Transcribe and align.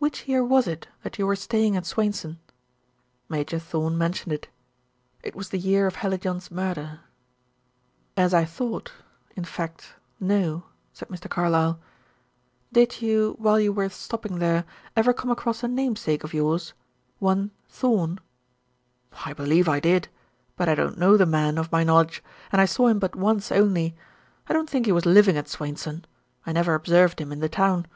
Which 0.00 0.26
year 0.26 0.42
was 0.44 0.66
it 0.66 0.88
that 1.04 1.16
you 1.16 1.26
were 1.28 1.36
staying 1.36 1.76
at 1.76 1.86
Swainson?" 1.86 2.40
Major 3.28 3.60
Thorn 3.60 3.96
mentioned 3.96 4.32
it. 4.32 4.48
It 5.22 5.36
was 5.36 5.50
the 5.50 5.60
year 5.60 5.86
of 5.86 5.94
Hallijohn's 5.98 6.50
murder. 6.50 7.02
"As 8.16 8.34
I 8.34 8.44
thought 8.44 8.90
in 9.36 9.44
fact, 9.44 9.94
know," 10.18 10.64
said 10.92 11.06
Mr. 11.06 11.30
Carlyle. 11.30 11.78
"Did 12.72 13.00
you, 13.00 13.36
while 13.38 13.60
you 13.60 13.72
were 13.72 13.88
stopping 13.90 14.40
there, 14.40 14.64
ever 14.96 15.12
come 15.12 15.30
across 15.30 15.62
a 15.62 15.68
namesake 15.68 16.24
of 16.24 16.34
yours 16.34 16.72
one 17.20 17.52
Thorn?" 17.68 18.18
"I 19.24 19.32
believe 19.34 19.68
I 19.68 19.78
did. 19.78 20.08
But 20.56 20.68
I 20.68 20.74
don't 20.74 20.98
know 20.98 21.16
the 21.16 21.26
man, 21.26 21.58
of 21.58 21.70
my 21.70 21.84
knowledge, 21.84 22.24
and 22.50 22.60
I 22.60 22.64
saw 22.64 22.88
him 22.88 22.98
but 22.98 23.14
once 23.14 23.52
only. 23.52 23.94
I 24.48 24.52
don't 24.52 24.68
think 24.68 24.86
he 24.86 24.90
was 24.90 25.06
living 25.06 25.36
at 25.36 25.46
Swainson. 25.48 26.06
I 26.44 26.50
never 26.50 26.74
observed 26.74 27.20
him 27.20 27.30
in 27.30 27.38
the 27.38 27.48
town." 27.48 27.86